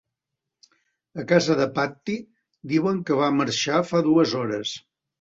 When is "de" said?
1.59-1.69